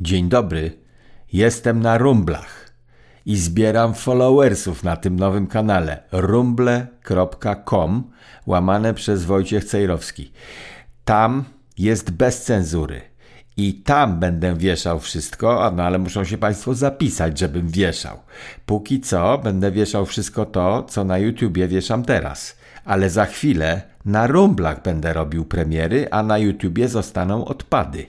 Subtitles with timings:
[0.00, 0.78] Dzień dobry,
[1.32, 2.70] jestem na rumblach
[3.26, 7.30] i zbieram followersów na tym nowym kanale rumble.com
[8.46, 10.32] łamane przez Wojciech Cejrowski.
[11.04, 11.44] Tam
[11.78, 13.00] jest bez cenzury
[13.56, 18.18] i tam będę wieszał wszystko, no ale muszą się Państwo zapisać, żebym wieszał.
[18.66, 24.26] Póki co będę wieszał wszystko to, co na YouTubie wieszam teraz, ale za chwilę na
[24.26, 28.06] rumblach będę robił premiery, a na YouTubie zostaną odpady.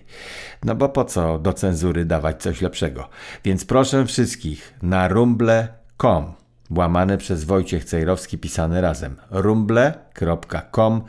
[0.63, 3.09] No bo po co do cenzury dawać coś lepszego?
[3.43, 6.33] Więc proszę wszystkich na rumble.com
[6.71, 11.01] łamane przez Wojciech Cejrowski pisane razem rumble.com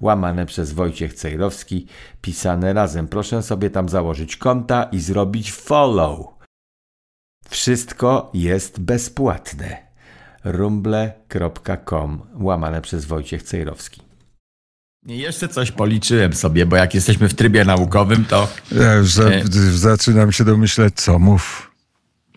[0.00, 1.86] łamane przez Wojciech Cejrowski
[2.20, 3.08] pisane razem.
[3.08, 6.26] Proszę sobie tam założyć konta i zrobić follow.
[7.48, 9.88] Wszystko jest bezpłatne.
[10.44, 14.07] rumble.com łamane przez Wojciech Cejrowski.
[15.08, 18.48] Jeszcze coś policzyłem sobie, bo jak jesteśmy w trybie naukowym, to.
[18.72, 19.42] Ja już za, E.
[19.72, 21.67] zaczynam się domyślać, co mów.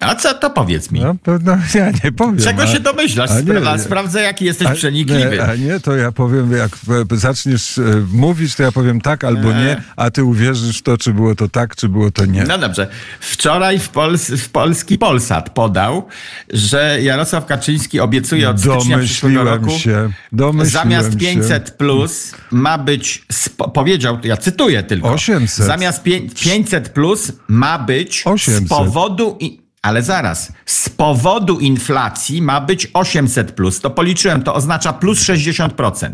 [0.01, 0.99] A co to powiedz mi?
[0.99, 2.37] No, no ja nie powiem.
[2.37, 3.31] Czego a- się domyślasz?
[3.31, 3.79] a nie, Spra- nie.
[3.79, 5.29] sprawdzę, jaki jesteś a, przenikliwy.
[5.29, 6.71] nie, a nie, to ja powiem, jak
[7.11, 7.81] e, zaczniesz e,
[8.13, 11.49] mówić, to ja powiem tak albo nie, a ty uwierzysz w to, czy było to
[11.49, 12.43] tak, czy było to nie.
[12.43, 12.87] No dobrze.
[13.19, 16.07] Wczoraj w, Pols w polski Polsat podał,
[16.53, 21.17] że Jarosław Kaczyński obiecuje od stycznia przyszłego roku się, domyśliłem zamiast się.
[21.17, 25.65] 500 plus ma być, spo, powiedział, ja cytuję tylko, 800.
[25.65, 28.65] zamiast pię, 500 plus ma być 800.
[28.65, 29.37] z powodu...
[29.39, 33.79] I, ale zaraz, z powodu inflacji ma być 800 plus.
[33.79, 36.13] To policzyłem, to oznacza plus 60%.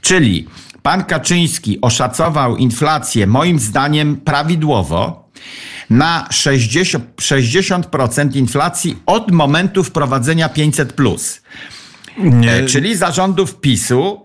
[0.00, 0.48] Czyli
[0.82, 5.28] pan Kaczyński oszacował inflację moim zdaniem prawidłowo
[5.90, 11.42] na 60%, 60% inflacji od momentu wprowadzenia 500 plus.
[12.18, 14.20] Nie, E, Czyli zarządów PiSu,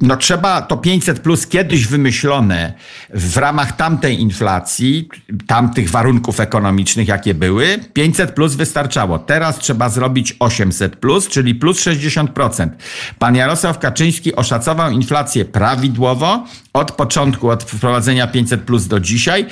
[0.00, 2.72] no trzeba to 500 plus kiedyś wymyślone
[3.14, 5.08] w ramach tamtej inflacji,
[5.46, 9.18] tamtych warunków ekonomicznych, jakie były, 500 plus wystarczało.
[9.18, 12.68] Teraz trzeba zrobić 800 plus, czyli plus 60%.
[13.18, 19.46] Pan Jarosław Kaczyński oszacował inflację prawidłowo od początku, od wprowadzenia 500 plus do dzisiaj,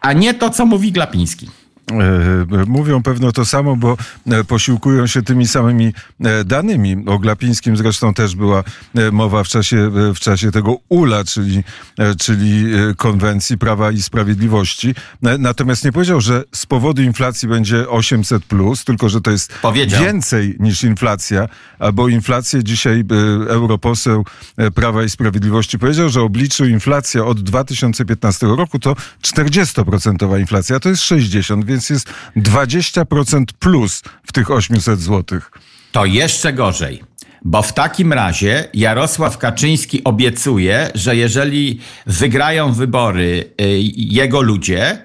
[0.00, 1.63] a nie to, co mówi Glapiński.
[1.92, 3.96] E, Mówią pewno to samo, bo
[4.26, 5.92] e, posiłkują się tymi samymi
[6.24, 6.96] e, danymi.
[7.06, 8.64] O Glapińskim zresztą też była
[8.94, 9.76] e, mowa w czasie,
[10.10, 11.64] e, w czasie tego ULA, czyli,
[11.98, 14.94] e, czyli e, Konwencji Prawa i Sprawiedliwości.
[15.22, 19.52] E, Natomiast nie powiedział, że z powodu inflacji będzie 800, plus, tylko że to jest
[19.62, 20.02] Powiedział.
[20.02, 24.24] więcej niż inflacja, albo inflację dzisiaj e, europoseł
[24.56, 30.88] e, Prawa i Sprawiedliwości powiedział, że obliczył inflację od 2015 roku to 40% inflacja, to
[30.88, 35.50] jest 60, więc jest 20% plus w tych 800 złotych.
[35.92, 37.02] To jeszcze gorzej.
[37.44, 43.64] Bo w takim razie Jarosław Kaczyński obiecuje, że jeżeli wygrają wybory y,
[43.96, 45.04] jego ludzie,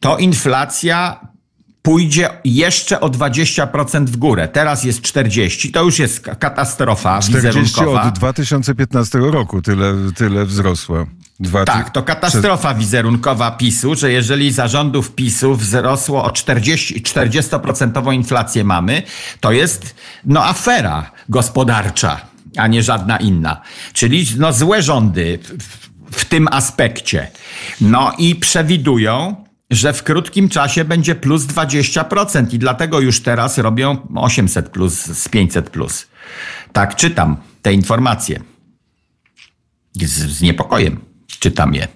[0.00, 1.20] to inflacja
[1.86, 4.48] pójdzie jeszcze o 20% w górę.
[4.48, 8.02] Teraz jest 40, to już jest ka- katastrofa 40 wizerunkowa.
[8.02, 11.06] od 2015 roku tyle, tyle wzrosła.
[11.40, 18.64] Dwa Tak, to katastrofa wizerunkowa PiSu, że jeżeli zarządów PiSu wzrosło o 40, 40% inflację
[18.64, 19.02] mamy,
[19.40, 22.20] to jest no afera gospodarcza,
[22.56, 23.60] a nie żadna inna.
[23.92, 27.30] Czyli no złe rządy w, w tym aspekcie.
[27.80, 34.08] No i przewidują, że w krótkim czasie będzie plus 20% i dlatego już teraz robią
[34.14, 36.06] 800 plus z 500 plus.
[36.72, 38.40] Tak czytam te informacje
[39.94, 41.00] z, z niepokojem
[41.40, 41.88] czytam je.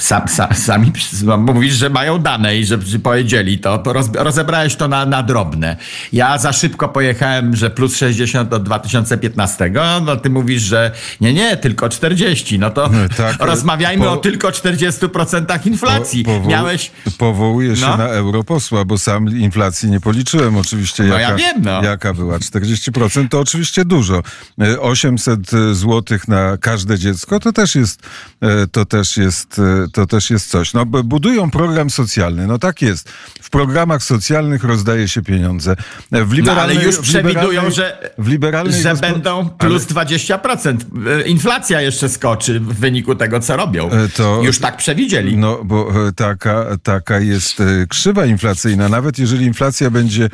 [0.00, 0.92] Sam, sa, sami
[1.24, 3.82] no, mówisz, że mają dane i że, że powiedzieli to.
[3.86, 5.76] Roz, rozebrałeś to na, na drobne.
[6.12, 9.72] Ja za szybko pojechałem, że plus 60 od 2015.
[10.06, 10.90] No ty mówisz, że
[11.20, 12.58] nie, nie, tylko 40.
[12.58, 16.24] No to tak, rozmawiajmy po- o tylko 40% inflacji.
[16.24, 16.90] Po- Miałeś...
[17.18, 17.96] Powołuję się No.
[17.96, 21.02] na europosła, bo sam inflacji nie policzyłem oczywiście.
[21.02, 21.82] No jaka, ja wiem, no.
[21.82, 22.38] jaka była.
[22.38, 24.22] 40% to oczywiście dużo.
[24.60, 28.02] E, 800 zł na każde dziecko to też jest,
[28.40, 30.74] e, to też jest, e, to też jest coś.
[30.74, 32.46] No, budują program socjalny.
[32.46, 33.08] No tak jest.
[33.42, 35.76] W programach socjalnych rozdaje się pieniądze.
[35.76, 40.76] W No ale liberalnej, już przewidują, liberalnej- że, w liberalnej że będą plus 20%.
[41.06, 43.90] E, Inflacja jeszcze skoczy w wyniku tego, co robią.
[43.90, 45.36] E, to- Już tak przewidzieli.
[45.36, 48.88] No, bo e, taka, taka jest e, krzywa inflacyjna.
[48.88, 50.30] Nawet jeżeli inflacja będzie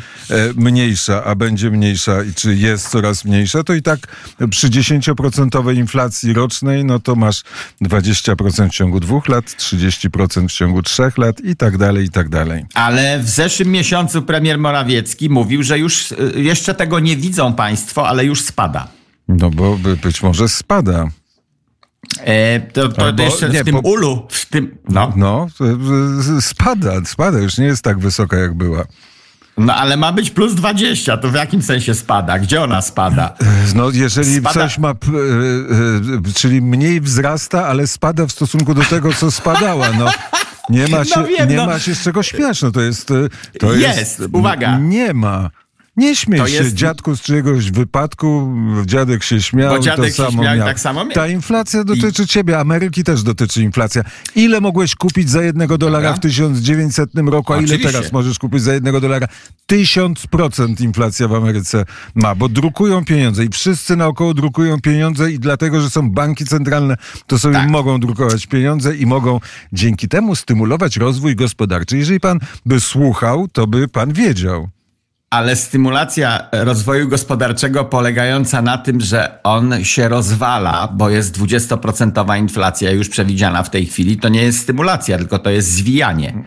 [0.57, 3.99] mniejsza, a będzie mniejsza, i czy jest coraz mniejsza, to i tak
[4.51, 7.43] przy 10% inflacji rocznej, no to masz
[7.83, 12.29] 20% w ciągu dwóch lat, 30% w ciągu trzech lat i tak dalej, i tak
[12.29, 12.65] dalej.
[12.75, 18.09] Ale w zeszłym miesiącu premier Morawiecki mówił, że już e, jeszcze tego nie widzą państwo,
[18.09, 18.89] ale już spada.
[19.29, 21.09] No bo by- być może spada.
[22.21, 25.13] E, to, to Albo, jeszcze nie, w tym po, ulu, w tym, no.
[25.17, 25.47] No,
[26.41, 28.85] spada, spada, już nie jest tak wysoka jak była.
[29.61, 32.39] No ale ma być plus 20, to w jakim sensie spada?
[32.39, 33.35] Gdzie ona spada?
[33.75, 34.55] No jeżeli spada...
[34.55, 39.93] coś ma, e, e, czyli mniej wzrasta, ale spada w stosunku do tego, co spadała,
[39.93, 40.11] no.
[40.69, 41.67] Nie ma no się, no wiem, nie no.
[41.67, 43.09] ma się z czego śmiać, no to jest...
[43.61, 44.79] To jest, jest uwaga.
[44.79, 45.51] Nie ma.
[45.97, 46.75] Nie śmiej to się, jest...
[46.75, 48.55] dziadku z czyjegoś wypadku,
[48.87, 50.59] dziadek się śmiał, Bo dziadek to samo miał.
[50.59, 52.27] Tak samo Ta inflacja dotyczy I...
[52.27, 54.03] ciebie, Ameryki też dotyczy inflacja.
[54.35, 56.17] Ile mogłeś kupić za jednego dolara Dobra.
[56.17, 57.77] w 1900 roku, a Oczywiście.
[57.77, 59.29] ile teraz możesz kupić za jednego dolara?
[59.67, 61.85] Tysiąc procent inflacja w Ameryce
[62.15, 66.97] ma, bo drukują pieniądze i wszyscy naokoło drukują pieniądze i dlatego, że są banki centralne,
[67.27, 67.71] to sobie tak.
[67.71, 69.41] mogą drukować pieniądze i mogą
[69.73, 71.99] dzięki temu stymulować rozwój gospodarczy.
[71.99, 74.69] Jeżeli pan by słuchał, to by pan wiedział
[75.31, 82.91] ale stymulacja rozwoju gospodarczego polegająca na tym, że on się rozwala, bo jest 20% inflacja
[82.91, 86.45] już przewidziana w tej chwili, to nie jest stymulacja, tylko to jest zwijanie.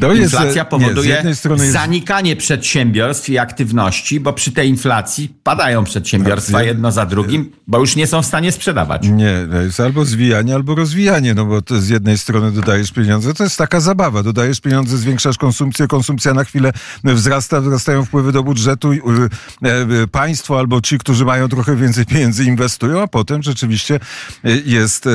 [0.00, 5.84] To Inflacja jest, powoduje nie, strony zanikanie przedsiębiorstw i aktywności, bo przy tej inflacji padają
[5.84, 9.08] przedsiębiorstwa tak, jedno za drugim, bo już nie są w stanie sprzedawać.
[9.08, 13.44] Nie, to jest albo zwijanie, albo rozwijanie, no bo z jednej strony dodajesz pieniądze, to
[13.44, 14.22] jest taka zabawa.
[14.22, 16.72] Dodajesz pieniądze, zwiększasz konsumpcję, konsumpcja na chwilę
[17.04, 18.98] wzrasta, wzrastają wpływy do budżetu, e,
[20.02, 24.00] e, państwo albo ci, którzy mają trochę więcej pieniędzy inwestują, a potem rzeczywiście
[24.44, 25.08] e, jest,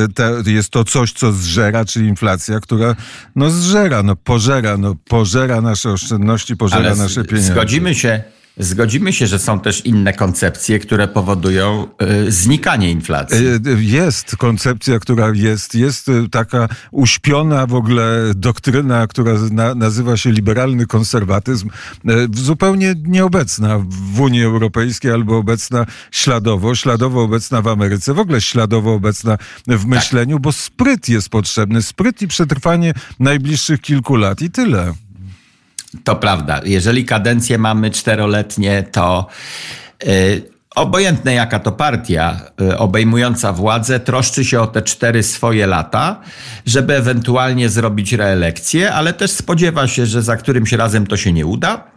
[0.46, 2.96] jest to coś, co zżera, czyli inflacja, która
[3.36, 7.52] no zżera, no pożera pożera, no, pożera nasze oszczędności, pożera Ale nasze pieniądze.
[7.52, 8.22] Zgodzimy się,
[8.60, 11.88] Zgodzimy się, że są też inne koncepcje, które powodują
[12.26, 13.46] y, znikanie inflacji.
[13.46, 20.32] E, jest koncepcja, która jest, jest taka uśpiona w ogóle doktryna, która na, nazywa się
[20.32, 21.70] liberalny konserwatyzm,
[22.08, 23.78] e, zupełnie nieobecna
[24.14, 29.86] w Unii Europejskiej albo obecna śladowo, śladowo obecna w Ameryce, w ogóle śladowo obecna w
[29.86, 30.42] myśleniu, tak.
[30.42, 34.94] bo spryt jest potrzebny, spryt i przetrwanie najbliższych kilku lat i tyle.
[36.04, 36.60] To prawda.
[36.64, 39.26] Jeżeli kadencje mamy czteroletnie, to
[40.06, 40.42] yy,
[40.76, 46.20] obojętne jaka to partia yy, obejmująca władzę, troszczy się o te cztery swoje lata,
[46.66, 51.46] żeby ewentualnie zrobić reelekcję, ale też spodziewa się, że za którymś razem to się nie
[51.46, 51.90] uda.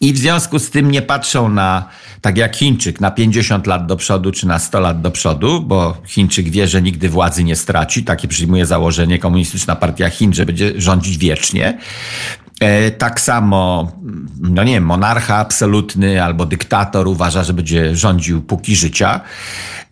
[0.00, 1.88] I w związku z tym nie patrzą na,
[2.20, 5.96] tak jak Chińczyk, na 50 lat do przodu czy na 100 lat do przodu, bo
[6.06, 8.04] Chińczyk wie, że nigdy władzy nie straci.
[8.04, 11.78] Takie przyjmuje założenie komunistyczna partia Chin, że będzie rządzić wiecznie.
[12.60, 13.92] E, tak samo,
[14.40, 19.20] no nie wiem, monarcha absolutny albo dyktator uważa, że będzie rządził póki życia.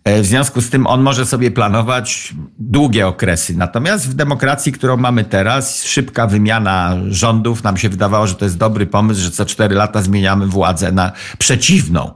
[0.03, 3.57] E, w związku z tym on może sobie planować długie okresy.
[3.57, 8.57] Natomiast w demokracji, którą mamy teraz, szybka wymiana rządów, nam się wydawało, że to jest
[8.57, 12.11] dobry pomysł, że co cztery lata zmieniamy władzę na przeciwną.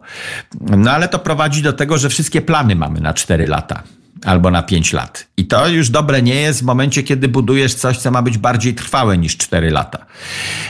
[0.62, 3.83] No ale to prowadzi do tego, że wszystkie plany mamy na cztery lata
[4.26, 5.28] albo na 5 lat.
[5.38, 8.76] I to już dobre nie jest w momencie, kiedy budujesz coś, co ma być bardziej
[8.76, 10.06] trwałe niż 4 lata,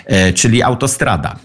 [0.06, 1.36] e, czyli autostrada.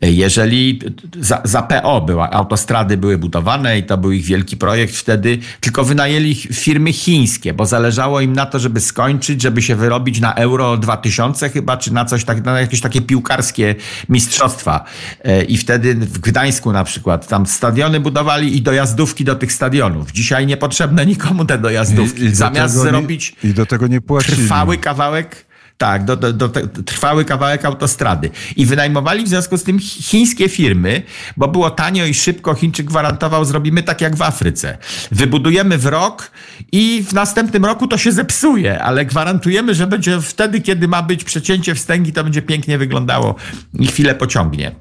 [0.00, 0.80] Jeżeli
[1.20, 5.84] za, za, PO była, autostrady były budowane i to był ich wielki projekt wtedy, tylko
[5.84, 10.76] wynajęli firmy chińskie, bo zależało im na to, żeby skończyć, żeby się wyrobić na Euro
[10.76, 13.74] 2000 chyba, czy na coś tak, na jakieś takie piłkarskie
[14.08, 14.84] mistrzostwa.
[15.24, 20.12] E, I wtedy w Gdańsku na przykład, tam stadiony budowali i dojazdówki do tych stadionów.
[20.12, 22.22] Dzisiaj niepotrzebne nikomu te dojazdówki.
[22.22, 24.36] I, i Zamiast zrobić i do tego nie płacili.
[24.36, 25.46] trwały kawałek
[25.78, 26.48] tak, do, do, do,
[26.84, 28.30] trwały kawałek autostrady.
[28.56, 31.02] I wynajmowali w związku z tym chińskie firmy,
[31.36, 32.54] bo było tanio i szybko.
[32.54, 34.78] Chińczyk gwarantował, zrobimy tak jak w Afryce.
[35.12, 36.30] Wybudujemy w rok
[36.72, 41.24] i w następnym roku to się zepsuje, ale gwarantujemy, że będzie wtedy, kiedy ma być
[41.24, 43.34] przecięcie wstęgi, to będzie pięknie wyglądało
[43.78, 44.72] i chwilę pociągnie.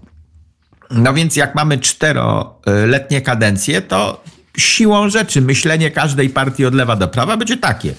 [0.92, 4.24] No więc jak mamy czteroletnie kadencje, to
[4.58, 7.94] siłą rzeczy myślenie każdej partii od lewa do prawa będzie takie.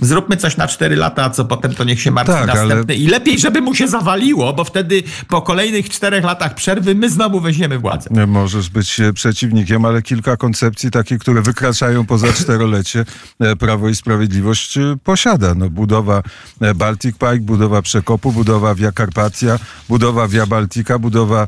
[0.00, 2.94] Zróbmy coś na cztery lata, a co potem to niech się martwi tak, następny.
[2.94, 2.96] Ale...
[2.96, 7.40] I lepiej, żeby mu się zawaliło, bo wtedy po kolejnych czterech latach przerwy my znowu
[7.40, 8.10] weźmiemy władzę.
[8.12, 13.04] Nie możesz być e, przeciwnikiem, ale kilka koncepcji takich, które wykraczają poza czterolecie
[13.40, 15.54] e, Prawo i Sprawiedliwość e, posiada.
[15.54, 16.22] No, budowa
[16.74, 21.46] Baltic Pike, budowa Przekopu, budowa Via Carpatia, budowa Via Baltica, budowa,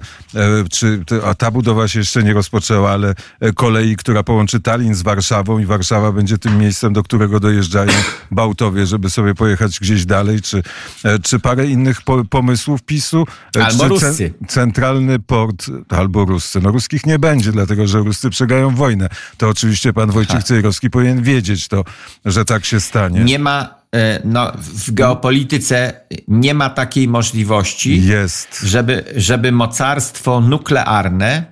[0.70, 3.14] czy, a ta budowa się jeszcze nie rozpoczęła, ale
[3.54, 7.92] kolei, która połączy połączy Tallinn z Warszawą i Warszawa będzie tym miejscem, do którego dojeżdżają
[8.30, 10.62] Bałtowie, żeby sobie pojechać gdzieś dalej, czy,
[11.04, 13.26] e, czy parę innych po, pomysłów PiSu.
[13.56, 14.34] E, albo Ruscy.
[14.48, 16.60] centralny port, albo Ruscy.
[16.60, 19.08] No ruskich nie będzie, dlatego że Ruscy przegrają wojnę.
[19.36, 21.84] To oczywiście pan Wojciech Cejrowski powinien wiedzieć to,
[22.24, 23.20] że tak się stanie.
[23.20, 28.60] Nie ma e, no, w geopolityce nie ma takiej możliwości, Jest.
[28.64, 31.44] Żeby, żeby mocarstwo nuklearne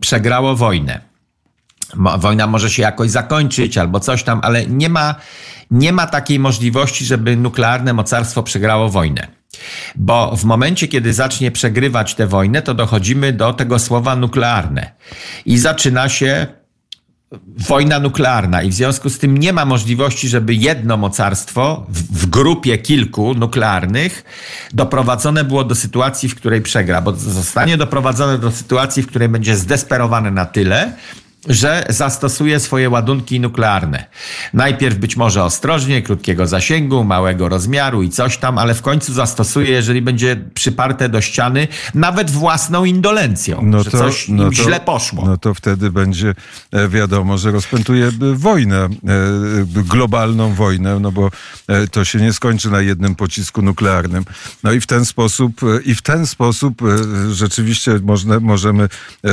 [0.00, 1.09] przegrało wojnę.
[2.18, 5.14] Wojna może się jakoś zakończyć albo coś tam, ale nie ma,
[5.70, 9.28] nie ma takiej możliwości, żeby nuklearne mocarstwo przegrało wojnę.
[9.96, 14.92] Bo w momencie, kiedy zacznie przegrywać tę wojnę, to dochodzimy do tego słowa nuklearne.
[15.44, 16.46] I zaczyna się
[17.68, 22.26] wojna nuklearna i w związku z tym nie ma możliwości, żeby jedno mocarstwo w, w,
[22.26, 24.24] grupie kilku nuklearnych
[24.74, 29.56] doprowadzone było do sytuacji, w której przegra, bo zostanie doprowadzone do sytuacji, w której będzie
[29.56, 30.92] zdesperowane na tyle,
[31.48, 34.04] że zastosuje swoje ładunki nuklearne.
[34.52, 39.70] Najpierw być może ostrożnie, krótkiego zasięgu, małego rozmiaru i coś tam, ale w końcu zastosuje,
[39.70, 44.62] jeżeli będzie przyparte do ściany, nawet własną indolencją, no że to, coś no im to,
[44.62, 45.26] źle poszło.
[45.26, 46.34] No to wtedy będzie
[46.72, 48.88] e, wiadomo, że rozpętuje e, wojnę, e,
[49.66, 51.30] globalną wojnę, no bo
[51.90, 54.24] to się nie skończy na jednym pocisku nuklearnym.
[54.62, 56.82] No i w ten sposób, i w ten sposób
[57.32, 58.88] rzeczywiście można, możemy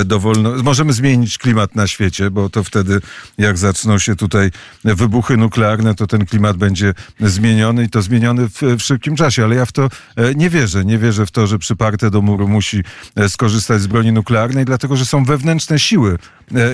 [0.06, 3.02] dowolno, możemy zmienić klimat na świecie świecie, bo to wtedy,
[3.38, 4.52] jak zaczną się tutaj
[4.84, 9.44] wybuchy nuklearne, to ten klimat będzie zmieniony i to zmieniony w, w szybkim czasie.
[9.44, 10.86] Ale ja w to e, nie wierzę.
[10.86, 12.84] Nie wierzę w to, że przyparte do muru musi
[13.16, 16.18] e, skorzystać z broni nuklearnej, dlatego że są wewnętrzne siły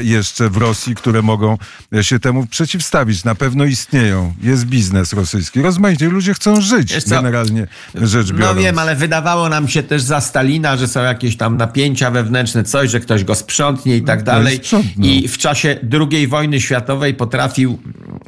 [0.01, 1.58] jeszcze w Rosji, które mogą
[2.01, 3.24] się temu przeciwstawić.
[3.24, 4.34] Na pewno istnieją.
[4.42, 5.62] Jest biznes rosyjski.
[5.62, 8.58] Rozmaicie ludzie chcą żyć, generalnie rzecz no biorąc.
[8.58, 12.63] No wiem, ale wydawało nam się też za Stalina, że są jakieś tam napięcia wewnętrzne,
[12.63, 14.60] coś, że ktoś go sprzątnie i tak no, dalej.
[15.00, 15.80] I i w czasie
[16.12, 17.80] II wojny światowej potrafił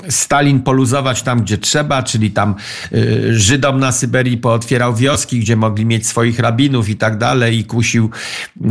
[0.09, 2.55] Stalin poluzować tam, gdzie trzeba, czyli tam
[2.93, 7.63] y, Żydom na Syberii pootwierał wioski, gdzie mogli mieć swoich rabinów i tak dalej i
[7.63, 8.09] kusił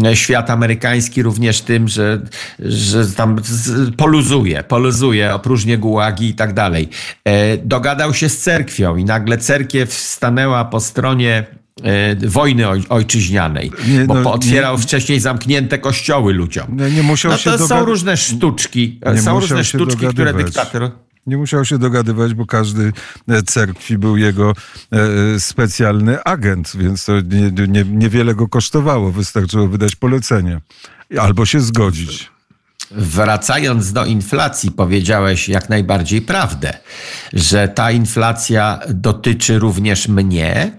[0.07, 2.21] y, świat amerykański również tym, że,
[2.59, 3.37] że tam
[3.97, 6.89] poluzuje, poluzuje, opróżnie gułagi i tak dalej.
[7.25, 11.45] E, dogadał się z cerkwią i nagle cerkiew stanęła po stronie
[11.83, 16.67] E, wojny ojczyźnianej, nie, bo no, otwierał nie, wcześniej zamknięte kościoły ludziom.
[16.77, 20.91] Nie, nie musiał no to się są różne sztuczki, są różne sztuczki, które dyktator...
[21.27, 22.93] Nie musiał się dogadywać, bo każdy
[23.29, 24.53] e, cerkwi był jego
[24.93, 29.13] e, specjalny agent, więc to nie, nie, niewiele go kosztowało.
[29.13, 30.61] Wystarczyło wydać polecenie
[31.19, 32.31] albo się zgodzić.
[32.91, 36.79] Wracając do inflacji, powiedziałeś jak najbardziej prawdę,
[37.33, 40.73] że ta inflacja dotyczy również mnie,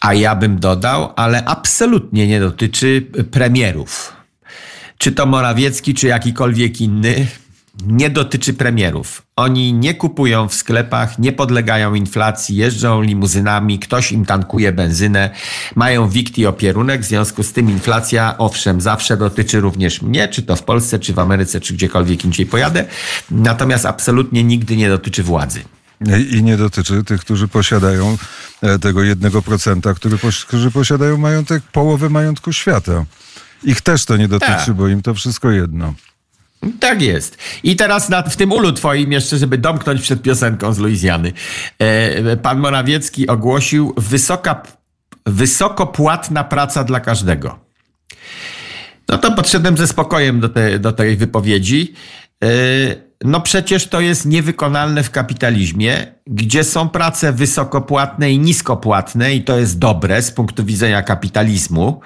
[0.00, 4.12] a ja bym dodał, ale absolutnie nie dotyczy premierów.
[4.98, 7.26] Czy to Morawiecki, czy jakikolwiek inny,
[7.86, 9.22] nie dotyczy premierów.
[9.36, 15.30] Oni nie kupują w sklepach, nie podlegają inflacji, jeżdżą limuzynami, ktoś im tankuje benzynę,
[15.74, 20.42] mają wikt i opierunek, w związku z tym inflacja, owszem, zawsze dotyczy również mnie, czy
[20.42, 22.84] to w Polsce, czy w Ameryce, czy gdziekolwiek indziej pojadę,
[23.30, 25.60] natomiast absolutnie nigdy nie dotyczy władzy.
[26.30, 28.16] I nie dotyczy tych, którzy posiadają
[28.62, 29.94] e, tego jednego procenta,
[30.46, 33.04] którzy posiadają majątek, połowę majątku świata.
[33.64, 34.74] Ich też to nie dotyczy, tak.
[34.74, 35.94] bo im to wszystko jedno.
[36.80, 37.38] Tak jest.
[37.62, 41.32] I teraz na, w tym ulu twoim jeszcze, żeby domknąć przed piosenką z Luizjany.
[41.78, 44.62] E, pan Morawiecki ogłosił wysoka,
[45.26, 47.58] wysoko płatna praca dla każdego.
[49.08, 51.94] No to podszedłem ze spokojem do, te, do tej wypowiedzi.
[52.44, 52.48] E,
[53.24, 59.58] no przecież to jest niewykonalne w kapitalizmie, gdzie są prace wysokopłatne i niskopłatne i to
[59.58, 62.00] jest dobre z punktu widzenia kapitalizmu.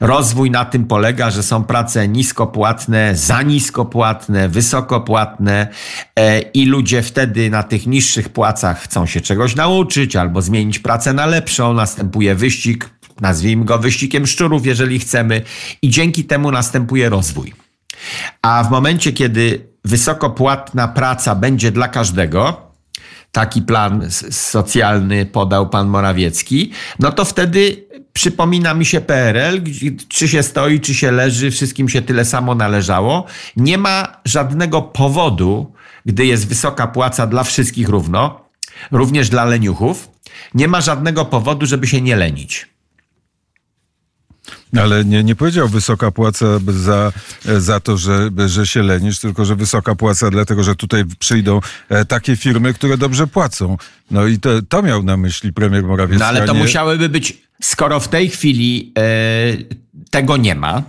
[0.00, 5.68] Rozwój na tym polega, że są prace niskopłatne, za niskopłatne, wysokopłatne
[6.16, 11.12] e, i ludzie wtedy na tych niższych płacach chcą się czegoś nauczyć albo zmienić pracę
[11.12, 11.74] na lepszą.
[11.74, 15.42] Następuje wyścig, nazwijmy go wyścigiem szczurów, jeżeli chcemy
[15.82, 17.54] i dzięki temu następuje rozwój.
[18.42, 22.60] A w momencie, kiedy wysokopłatna praca będzie dla każdego,
[23.32, 29.62] taki plan socjalny podał pan Morawiecki, no to wtedy przypomina mi się PRL,
[30.08, 33.26] czy się stoi, czy się leży, wszystkim się tyle samo należało.
[33.56, 35.72] Nie ma żadnego powodu,
[36.06, 38.40] gdy jest wysoka płaca dla wszystkich równo,
[38.92, 40.08] również dla leniuchów,
[40.54, 42.75] nie ma żadnego powodu, żeby się nie lenić.
[44.80, 47.12] Ale nie, nie powiedział wysoka płaca za,
[47.58, 52.04] za to, że, że się lenisz, tylko że wysoka płaca dlatego, że tutaj przyjdą e,
[52.04, 53.76] takie firmy, które dobrze płacą.
[54.10, 56.20] No i to, to miał na myśli premier Morawiecki.
[56.20, 56.58] No ale to nie...
[56.58, 59.02] musiałyby być, skoro w tej chwili e,
[60.10, 60.82] tego nie ma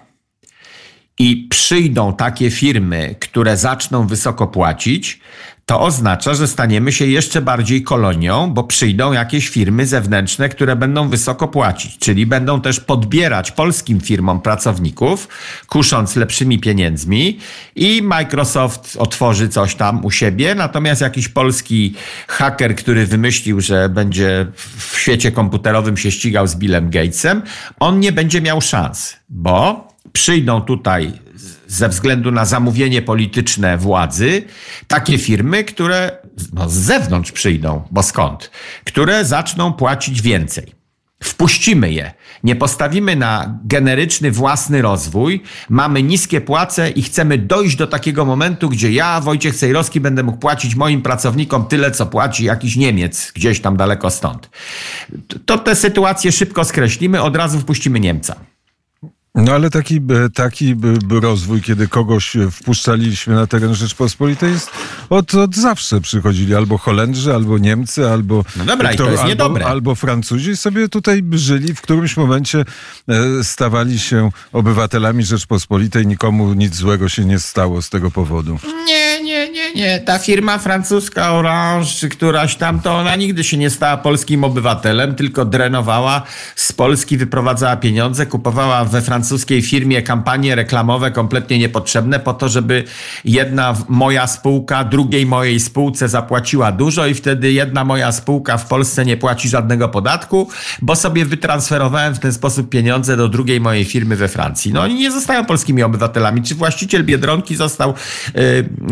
[1.19, 5.19] i przyjdą takie firmy, które zaczną wysoko płacić,
[5.67, 11.09] to oznacza, że staniemy się jeszcze bardziej kolonią, bo przyjdą jakieś firmy zewnętrzne, które będą
[11.09, 15.27] wysoko płacić, czyli będą też podbierać polskim firmom pracowników,
[15.67, 17.39] kusząc lepszymi pieniędzmi
[17.75, 21.93] i Microsoft otworzy coś tam u siebie, natomiast jakiś polski
[22.27, 24.47] haker, który wymyślił, że będzie
[24.77, 27.41] w świecie komputerowym się ścigał z Billem Gatesem,
[27.79, 31.26] on nie będzie miał szans, bo przyjdą tutaj
[31.67, 34.43] ze względu na zamówienie polityczne władzy
[34.87, 36.17] takie firmy, które
[36.53, 38.51] no, z zewnątrz przyjdą, bo skąd?
[38.85, 40.77] Które zaczną płacić więcej.
[41.23, 42.13] Wpuścimy je.
[42.43, 48.69] Nie postawimy na generyczny własny rozwój, mamy niskie płace i chcemy dojść do takiego momentu,
[48.69, 53.61] gdzie ja, Wojciech Sejrowski, będę mógł płacić moim pracownikom tyle, co płaci jakiś Niemiec gdzieś
[53.61, 54.49] tam daleko stąd.
[55.45, 58.35] To tę sytuację szybko skreślimy, od razu wpuścimy Niemca.
[59.37, 60.75] No ale taki, e, taki
[61.09, 64.71] rozwój, kiedy kogoś wpuszczaliśmy na teren Rzeczpospolitej, jest
[65.09, 69.41] od, od zawsze przychodzili albo Holendrzy, albo Niemcy, albo, no dobra, kto, i to jest
[69.41, 72.65] albo, albo Francuzi sobie tutaj żyli, w którymś momencie
[73.07, 78.59] e, stawali się obywatelami Rzeczpospolitej, nikomu nic złego się nie stało z tego powodu.
[78.85, 79.99] Nie, nie, nie, nie.
[79.99, 85.15] Ta firma francuska Orange, czy któraś tam, to ona nigdy się nie stała polskim obywatelem,
[85.15, 86.23] tylko drenowała
[86.55, 92.49] z Polski, wyprowadzała pieniądze, kupowała we Francji francuskiej firmie kampanie reklamowe kompletnie niepotrzebne po to,
[92.49, 92.83] żeby
[93.25, 99.05] jedna moja spółka drugiej mojej spółce zapłaciła dużo i wtedy jedna moja spółka w Polsce
[99.05, 100.49] nie płaci żadnego podatku,
[100.81, 104.73] bo sobie wytransferowałem w ten sposób pieniądze do drugiej mojej firmy we Francji.
[104.73, 106.43] No oni nie zostają polskimi obywatelami.
[106.43, 107.93] Czy właściciel Biedronki został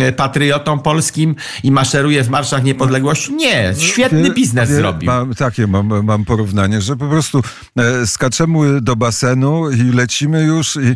[0.07, 3.33] y, patriotą polskim i maszeruje w marszach niepodległości?
[3.33, 3.73] Nie.
[3.77, 5.11] Świetny biznes wie, zrobił.
[5.11, 7.41] Mam, takie mam, mam porównanie, że po prostu
[7.77, 10.95] e, skaczemy do basenu i lecimy lecimy już i e,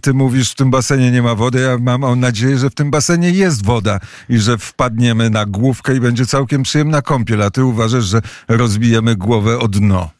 [0.00, 1.60] ty mówisz, w tym basenie nie ma wody.
[1.60, 6.00] Ja mam nadzieję, że w tym basenie jest woda i że wpadniemy na główkę i
[6.00, 10.10] będzie całkiem przyjemna kąpiel, a ty uważasz, że rozbijemy głowę o dno.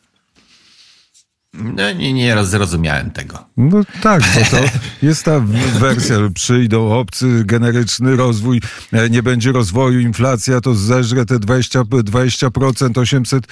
[1.59, 3.39] No, nie, nie zrozumiałem tego.
[3.57, 4.65] No tak, bo to
[5.07, 5.41] jest ta
[5.79, 8.61] wersja, że przyjdą obcy, generyczny rozwój,
[8.93, 13.47] e, nie będzie rozwoju, inflacja to zeżre te 20%, 20% 800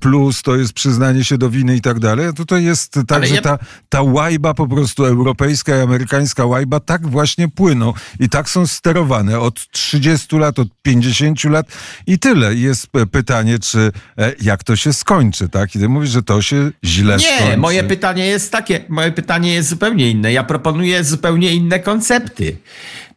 [0.00, 2.34] plus, to jest przyznanie się do winy i tak dalej.
[2.34, 3.40] Tutaj jest tak, że ja...
[3.40, 8.66] ta, ta łajba po prostu europejska i amerykańska łajba tak właśnie płyną i tak są
[8.66, 11.66] sterowane od 30 lat, od 50 lat
[12.06, 12.54] i tyle.
[12.54, 15.76] Jest pytanie, czy e, jak to się skończy, tak?
[15.76, 17.41] I ty mówisz, że to się źle nie, skończy.
[17.56, 20.32] Moje pytanie jest takie, moje pytanie jest zupełnie inne.
[20.32, 22.56] Ja proponuję zupełnie inne koncepty.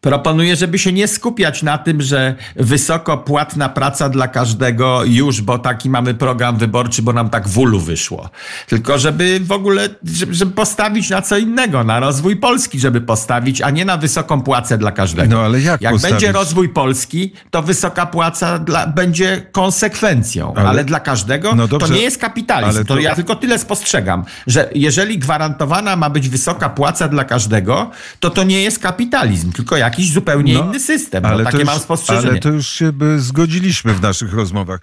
[0.05, 5.59] Proponuję, żeby się nie skupiać na tym, że wysoko płatna praca dla każdego już, bo
[5.59, 8.29] taki mamy program wyborczy, bo nam tak w ulu wyszło.
[8.67, 9.89] Tylko żeby w ogóle,
[10.31, 14.77] żeby postawić na co innego, na rozwój Polski, żeby postawić, a nie na wysoką płacę
[14.77, 15.35] dla każdego.
[15.35, 16.13] No ale jak Jak postawić?
[16.13, 21.87] będzie rozwój Polski, to wysoka płaca dla, będzie konsekwencją, ale, ale dla każdego no dobrze,
[21.87, 22.85] to nie jest kapitalizm.
[22.85, 22.93] To...
[22.93, 28.29] to ja tylko tyle spostrzegam, że jeżeli gwarantowana ma być wysoka płaca dla każdego, to
[28.29, 31.23] to nie jest kapitalizm, tylko jak jakiś zupełnie no, inny system.
[31.23, 32.29] No, takie już, mam spostrzeżenie.
[32.29, 34.81] Ale to już się zgodziliśmy w naszych rozmowach.